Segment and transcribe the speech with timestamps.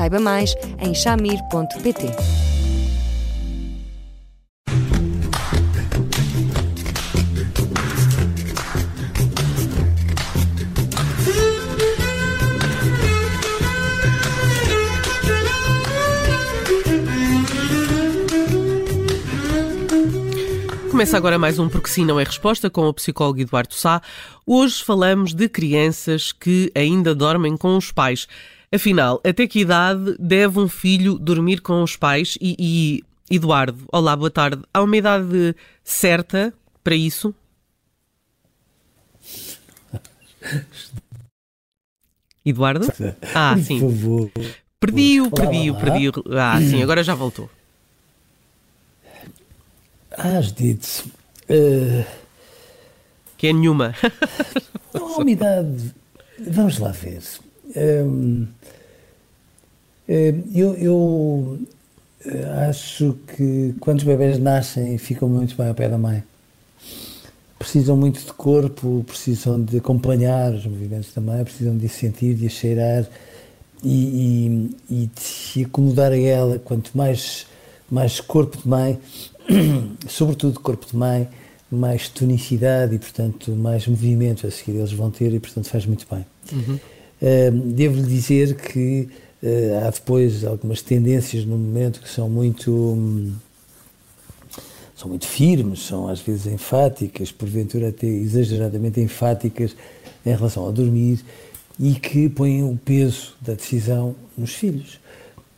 [0.00, 2.06] Saiba mais em chamir.pt.
[20.90, 24.00] Começa agora mais um Porque Sim Não é Resposta com o psicólogo Eduardo Sá.
[24.46, 28.26] Hoje falamos de crianças que ainda dormem com os pais.
[28.72, 32.38] Afinal, até que idade deve um filho dormir com os pais?
[32.40, 34.62] E, e Eduardo, olá, boa tarde.
[34.72, 37.34] Há uma idade certa para isso?
[42.44, 42.86] Eduardo?
[43.34, 43.80] Ah, sim.
[43.80, 44.30] Por favor.
[44.78, 46.12] Perdi-o, perdi-o, perdi-o.
[46.38, 47.50] Ah, sim, agora já voltou.
[50.12, 51.04] Ah, Judite,
[51.50, 52.04] uh,
[53.36, 53.94] Que é nenhuma.
[54.94, 55.94] não há uma idade.
[56.38, 57.22] Vamos lá ver.
[57.76, 58.46] Um,
[60.54, 61.58] eu, eu
[62.24, 66.22] eh, acho que quando os bebés nascem ficam muito bem ao pé da mãe.
[67.58, 72.48] Precisam muito de corpo, precisam de acompanhar os movimentos da mãe, precisam de sentir, de
[72.48, 73.06] cheirar
[73.84, 76.58] e, e, e de se acomodar a ela.
[76.58, 77.46] Quanto mais,
[77.90, 78.98] mais corpo de mãe,
[80.08, 81.28] sobretudo corpo de mãe,
[81.70, 86.06] mais tonicidade e, portanto, mais movimento a seguir eles vão ter e, portanto, faz muito
[86.10, 86.26] bem.
[86.52, 86.78] Uhum.
[87.20, 89.08] Uh, Devo-lhe dizer que
[89.42, 92.70] uh, há depois algumas tendências no momento que são muito.
[92.72, 93.32] Hum,
[94.96, 99.74] são muito firmes, são às vezes enfáticas, porventura até exageradamente enfáticas
[100.26, 101.24] em relação ao dormir
[101.78, 105.00] e que põem o peso da decisão nos filhos.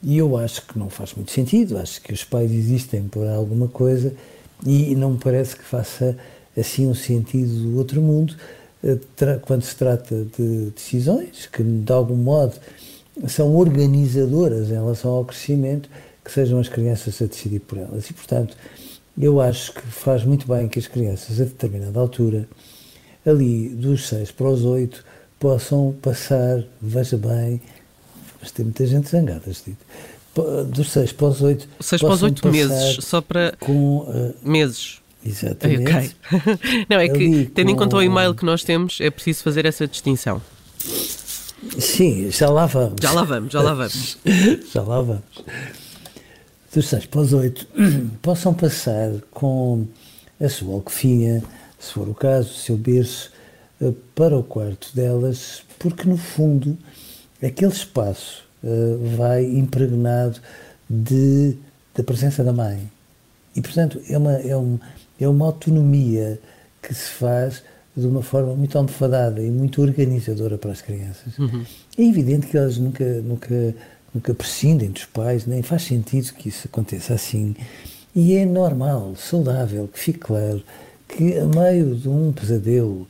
[0.01, 3.67] E eu acho que não faz muito sentido, acho que os pais existem por alguma
[3.67, 4.15] coisa
[4.65, 6.17] e não me parece que faça
[6.56, 8.37] assim um sentido do outro mundo
[9.43, 12.54] quando se trata de decisões que de algum modo
[13.28, 15.88] são organizadoras em relação ao crescimento,
[16.25, 18.09] que sejam as crianças a decidir por elas.
[18.09, 18.56] E, portanto,
[19.19, 22.48] eu acho que faz muito bem que as crianças, a determinada altura,
[23.25, 25.04] ali dos 6 para os 8,
[25.38, 27.60] possam passar, veja bem,
[28.41, 29.76] mas tem muita gente zangada, dito,
[30.69, 31.69] dos 6 para os 8.
[31.81, 33.54] 6 para os 8 meses, só para.
[33.60, 35.02] Com, uh, meses.
[35.25, 36.16] Exatamente.
[36.88, 39.65] Não, é que, tendo em com- conta o e-mail que nós temos, é preciso fazer
[39.66, 40.43] essa distinção.
[41.78, 42.97] Sim, já lá vamos.
[43.00, 44.19] Já lá vamos, já lá vamos.
[44.72, 45.22] já lá vamos.
[46.75, 47.66] Dos 6 para os 8
[48.22, 49.87] possam passar com
[50.41, 51.43] a sua alcofinha,
[51.78, 53.31] se for o caso, o seu berço,
[53.81, 56.77] eh, para o quarto delas, porque no fundo
[57.43, 60.41] aquele espaço eh, vai impregnado
[60.89, 61.56] de,
[61.94, 62.91] da presença da mãe.
[63.55, 64.79] E portanto é uma, é, um,
[65.21, 66.41] é uma autonomia
[66.81, 67.63] que se faz
[67.97, 71.35] de uma forma muito almofadada e muito organizadora para as crianças.
[71.99, 73.75] É evidente que elas nunca, nunca,
[74.15, 77.55] nunca prescindem dos pais, nem faz sentido que isso aconteça assim.
[78.15, 80.63] E é normal, saudável, que fique claro
[81.07, 83.07] que a meio de um pesadelo,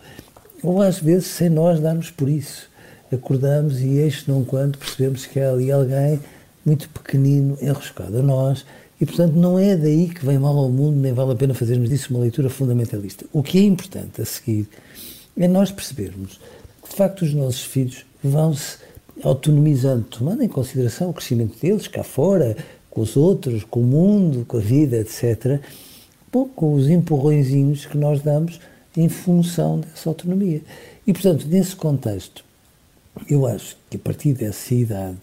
[0.63, 2.69] ou às vezes sem nós darmos por isso,
[3.13, 6.21] acordamos e eis não quando percebemos que há ali alguém
[6.65, 8.65] muito pequenino enroscado a nós
[9.03, 11.91] e, portanto, não é daí que vem mal ao mundo, nem vale a pena fazermos
[11.91, 13.27] disso uma leitura fundamentalista.
[13.33, 14.69] O que é importante a seguir
[15.37, 16.39] é nós percebermos
[16.81, 18.77] que, de facto, os nossos filhos vão-se
[19.25, 22.57] autonomizando, tomando em consideração o crescimento deles cá fora,
[22.89, 25.61] com os outros, com o mundo, com a vida, etc.
[26.33, 28.61] Bom, com os empurrõezinhos que nós damos
[28.97, 30.63] em função dessa autonomia.
[31.05, 32.45] E, portanto, nesse contexto,
[33.29, 35.19] eu acho que a partir dessa idade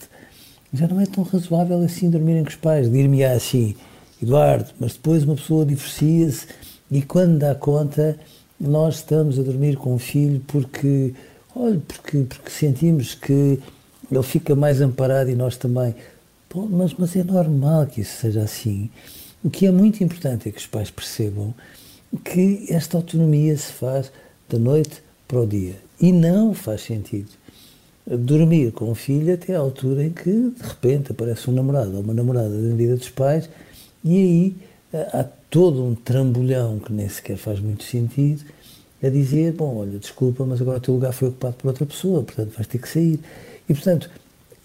[0.73, 2.91] já não é tão razoável assim dormirem com os pais.
[2.91, 3.75] Dir-me assim,
[4.21, 6.47] Eduardo, mas depois uma pessoa divorcia-se
[6.91, 8.17] e quando dá conta,
[8.59, 11.13] nós estamos a dormir com o filho porque,
[11.55, 13.59] olha, porque, porque sentimos que
[14.11, 15.95] ele fica mais amparado e nós também.
[16.47, 18.89] Pô, mas, mas é normal que isso seja assim.
[19.43, 21.53] O que é muito importante é que os pais percebam
[22.23, 24.11] que esta autonomia se faz
[24.49, 25.75] da noite para o dia.
[26.01, 27.29] E não faz sentido
[28.17, 32.01] dormir com o filho até à altura em que, de repente, aparece um namorado ou
[32.01, 33.49] uma namorada na vida dos pais
[34.03, 34.55] e aí
[35.13, 38.43] há todo um trambolhão que nem sequer faz muito sentido
[39.01, 42.23] a dizer, bom, olha, desculpa, mas agora o teu lugar foi ocupado por outra pessoa,
[42.23, 43.19] portanto vais ter que sair.
[43.67, 44.09] E, portanto,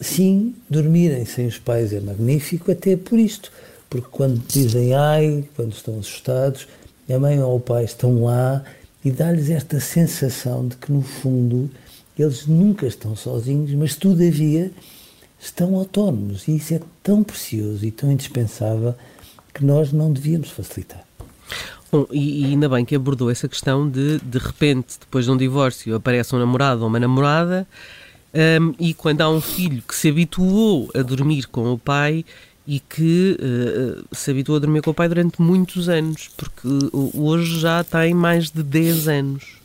[0.00, 3.52] sim, dormirem sem os pais é magnífico, até por isto,
[3.88, 6.66] porque quando dizem ai, quando estão assustados,
[7.08, 8.64] a mãe ou o pai estão lá
[9.04, 11.70] e dá-lhes esta sensação de que, no fundo,
[12.22, 14.70] eles nunca estão sozinhos, mas, todavia,
[15.38, 16.46] estão autónomos.
[16.48, 18.94] E isso é tão precioso e tão indispensável
[19.52, 21.04] que nós não devíamos facilitar.
[21.90, 25.36] Bom, e, e, ainda bem que abordou essa questão de, de repente, depois de um
[25.36, 27.66] divórcio, aparece um namorado ou uma namorada,
[28.34, 32.24] um, e quando há um filho que se habituou a dormir com o pai
[32.66, 37.60] e que uh, se habituou a dormir com o pai durante muitos anos, porque hoje
[37.60, 39.63] já tem mais de 10 anos.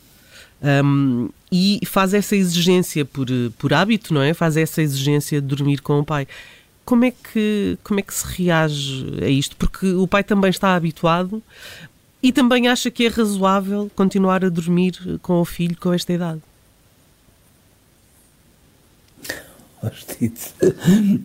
[0.61, 3.27] Um, e faz essa exigência por,
[3.57, 4.33] por hábito, não é?
[4.33, 6.27] Faz essa exigência de dormir com o pai.
[6.85, 9.55] Como é, que, como é que se reage a isto?
[9.55, 11.41] Porque o pai também está habituado
[12.21, 16.41] e também acha que é razoável continuar a dormir com o filho com esta idade.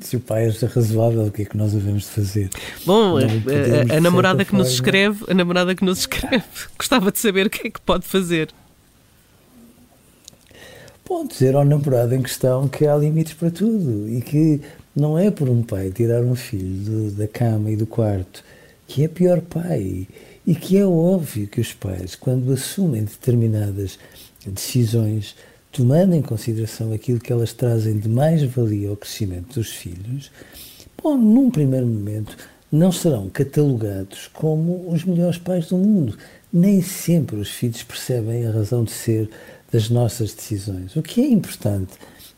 [0.01, 2.51] se o pai acha razoável, o que é que nós devemos de fazer?
[2.87, 4.65] Bom, a, a, a namorada que forma...
[4.65, 6.45] nos escreve, a namorada que nos escreve,
[6.79, 8.49] gostava de saber o que é que pode fazer.
[11.05, 14.63] Pode dizer ao namorado em questão que há limites para tudo e que
[14.97, 18.43] não é por um pai tirar um filho do, da cama e do quarto
[18.87, 20.09] que é pior pai
[20.47, 23.99] e que é óbvio que os pais, quando assumem determinadas
[24.47, 25.37] decisões,
[25.71, 30.31] tomando em consideração aquilo que elas trazem de mais valia ao crescimento dos filhos,
[31.03, 32.37] bom, num primeiro momento
[32.73, 36.17] não serão catalogados como os melhores pais do mundo.
[36.53, 39.29] Nem sempre os filhos percebem a razão de ser
[39.75, 40.95] das nossas decisões.
[40.95, 41.95] O que é importante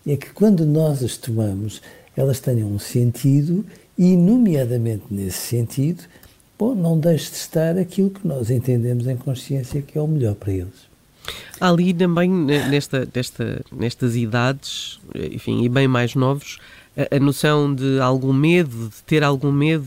[0.06, 1.82] é que quando nós as tomamos,
[2.16, 3.62] elas tenham um sentido
[3.98, 6.04] e, nomeadamente nesse sentido,
[6.58, 10.34] bom, não deixe de estar aquilo que nós entendemos em consciência que é o melhor
[10.34, 10.86] para eles.
[11.60, 16.58] Há ali também, nesta, nesta, nestas idades, enfim, e bem mais novos,
[16.96, 19.86] a, a noção de algum medo, de ter algum medo,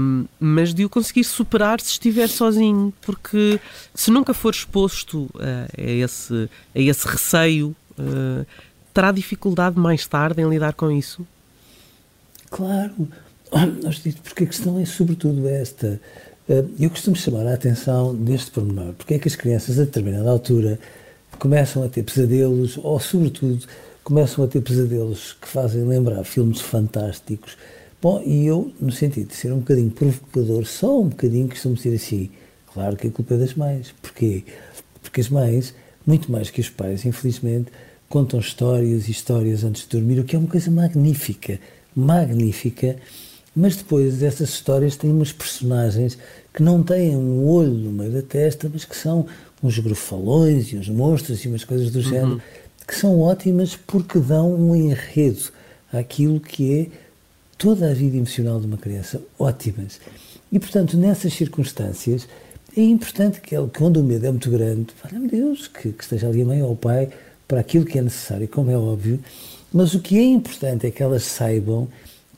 [0.00, 3.60] um, mas de o conseguir superar se estiver sozinho, porque
[3.94, 8.46] se nunca for exposto uh, a, esse, a esse receio, uh,
[8.92, 11.26] terá dificuldade mais tarde em lidar com isso?
[12.50, 13.08] Claro,
[14.22, 16.00] porque a questão é sobretudo esta.
[16.48, 20.30] Eh, eu costumo chamar a atenção deste pormenor, porque é que as crianças a determinada
[20.30, 20.78] altura
[21.38, 23.64] começam a ter pesadelos, ou sobretudo
[24.02, 27.56] começam a ter pesadelos que fazem lembrar filmes fantásticos.
[28.00, 31.96] Bom, e eu, no sentido de ser um bocadinho provocador, só um bocadinho, costumo dizer
[31.96, 32.30] assim,
[32.72, 33.92] claro que a culpa é das mães.
[34.00, 34.44] Porquê?
[35.02, 35.74] Porque as mães,
[36.06, 37.72] muito mais que os pais, infelizmente,
[38.08, 41.58] contam histórias e histórias antes de dormir, o que é uma coisa magnífica,
[41.94, 42.96] magnífica,
[43.54, 46.16] mas depois essas histórias têm umas personagens
[46.54, 49.26] que não têm um olho no meio da testa, mas que são
[49.60, 52.04] uns grufalões e uns monstros e umas coisas do uhum.
[52.04, 52.42] género,
[52.86, 55.50] que são ótimas porque dão um enredo
[55.92, 57.07] àquilo que é
[57.58, 59.20] toda a vida emocional de uma criança.
[59.38, 60.00] Ótimas.
[60.50, 62.26] E, portanto, nessas circunstâncias,
[62.76, 66.28] é importante que, ele, quando o medo é muito grande, valha Deus, que, que esteja
[66.28, 67.10] ali a mãe ou o pai
[67.46, 69.18] para aquilo que é necessário, como é óbvio,
[69.72, 71.88] mas o que é importante é que elas saibam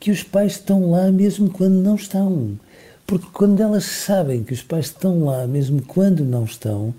[0.00, 2.58] que os pais estão lá mesmo quando não estão.
[3.06, 6.94] Porque quando elas sabem que os pais estão lá mesmo quando não estão,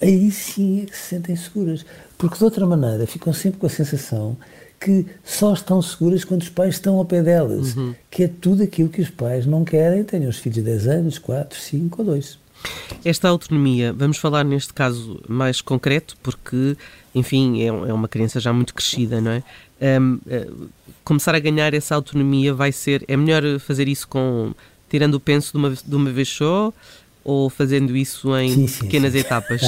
[0.00, 1.86] aí sim é que se sentem seguras.
[2.18, 4.36] Porque de outra maneira ficam sempre com a sensação
[4.84, 7.94] que só estão seguras quando os pais estão ao pé delas, uhum.
[8.10, 11.18] que é tudo aquilo que os pais não querem, tenham os filhos de 10 anos,
[11.18, 12.38] 4, 5 ou 2.
[13.02, 16.76] Esta autonomia, vamos falar neste caso mais concreto, porque,
[17.14, 19.42] enfim, é, é uma criança já muito crescida, não é?
[19.80, 20.68] Um, uh,
[21.02, 23.04] começar a ganhar essa autonomia vai ser.
[23.08, 24.54] É melhor fazer isso com.
[24.88, 26.72] tirando o penso de uma, de uma vez só
[27.24, 29.18] ou fazendo isso em sim, sim, pequenas sim.
[29.18, 29.62] etapas?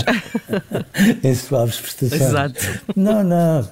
[1.25, 2.21] em suaves prestações.
[2.21, 2.81] Exato.
[2.95, 3.69] Não, não.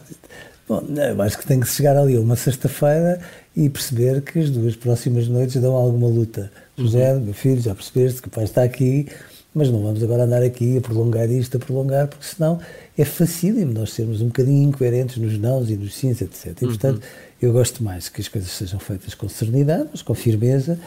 [0.66, 3.20] Bom, eu acho que tem que chegar ali uma sexta-feira
[3.54, 6.50] e perceber que as duas próximas noites dão alguma luta.
[6.76, 7.20] José, uhum.
[7.20, 9.06] meu filho, já percebeste que o pai está aqui,
[9.54, 12.58] mas não vamos agora andar aqui a prolongar isto, a prolongar, porque senão
[12.96, 16.46] é facílimo nós sermos um bocadinho incoerentes nos nãos e nos sims, etc.
[16.62, 17.02] E, portanto, uhum.
[17.42, 20.78] eu gosto mais que as coisas sejam feitas com serenidade, mas com firmeza,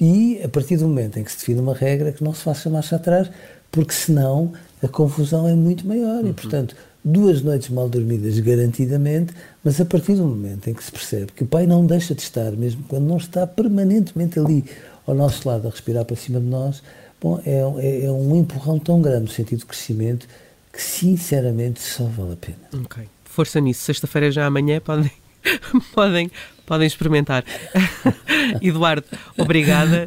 [0.00, 2.68] e a partir do momento em que se define uma regra, que não se faça
[2.68, 3.30] marcha atrás,
[3.70, 4.52] porque senão
[4.82, 6.24] a confusão é muito maior.
[6.24, 6.30] Uhum.
[6.30, 6.74] E, portanto,
[7.06, 9.32] duas noites mal dormidas garantidamente,
[9.62, 12.22] mas a partir do momento em que se percebe que o pai não deixa de
[12.22, 14.64] estar, mesmo quando não está permanentemente ali
[15.06, 16.82] ao nosso lado a respirar para cima de nós,
[17.20, 20.26] bom, é, é, é um empurrão tão grande no sentido de crescimento
[20.72, 22.84] que sinceramente só vale a pena.
[22.84, 23.04] Ok.
[23.24, 23.82] Força nisso.
[23.82, 25.10] Sexta-feira já amanhã podem
[25.94, 26.30] podem,
[26.64, 27.44] podem experimentar.
[28.60, 30.06] Eduardo, obrigada.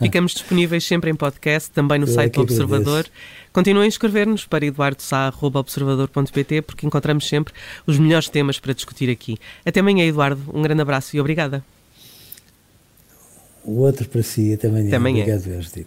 [0.00, 3.06] Ficamos disponíveis sempre em podcast, também no Eu é site que do Observador.
[3.52, 7.52] Continuem a escrever-nos para eduardosá.observador.pt porque encontramos sempre
[7.86, 9.38] os melhores temas para discutir aqui.
[9.64, 10.42] Até amanhã, Eduardo.
[10.54, 11.62] Um grande abraço e obrigada.
[13.64, 14.88] O outro para si, até amanhã.
[14.88, 15.24] Até amanhã.
[15.24, 15.86] Obrigado.